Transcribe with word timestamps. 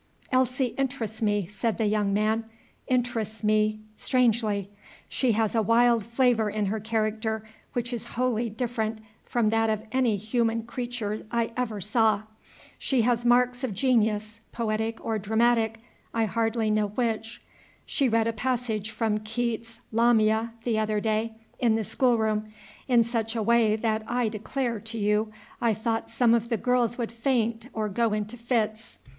"Elsie 0.31 0.73
interests 0.79 1.21
me," 1.21 1.45
said 1.45 1.77
the 1.77 1.85
young 1.85 2.11
man, 2.11 2.45
"interests 2.87 3.43
me 3.43 3.81
strangely. 3.97 4.67
She 5.07 5.33
has 5.33 5.53
a 5.53 5.61
wild 5.61 6.03
flavor 6.03 6.49
in 6.49 6.65
her 6.65 6.79
character 6.79 7.47
which 7.73 7.93
is 7.93 8.05
wholly 8.17 8.49
different 8.49 8.97
from 9.25 9.51
that 9.51 9.69
of 9.69 9.83
any 9.91 10.17
human 10.17 10.63
creature 10.63 11.23
I 11.31 11.51
ever 11.55 11.79
saw. 11.79 12.23
She 12.79 13.03
has 13.03 13.25
marks 13.25 13.63
of 13.63 13.75
genius, 13.75 14.39
poetic 14.51 14.97
or 15.05 15.19
dramatic, 15.19 15.79
I 16.15 16.25
hardly 16.25 16.71
know 16.71 16.87
which. 16.87 17.39
She 17.85 18.09
read 18.09 18.25
a 18.25 18.33
passage 18.33 18.89
from 18.89 19.19
Keats's 19.19 19.81
'Lamia' 19.91 20.53
the 20.63 20.79
other 20.79 20.99
day, 20.99 21.35
in 21.59 21.75
the 21.75 21.83
schoolroom, 21.83 22.51
in 22.87 23.03
such 23.03 23.35
a 23.35 23.43
way 23.43 23.75
that 23.75 24.01
I 24.07 24.29
declare 24.29 24.79
to 24.79 24.97
you 24.97 25.31
I 25.61 25.75
thought 25.75 26.09
some 26.09 26.33
of 26.33 26.49
the 26.49 26.57
girls 26.57 26.97
would 26.97 27.11
faint 27.11 27.67
or 27.71 27.87
go 27.87 28.13
into 28.13 28.35
fits. 28.35 28.97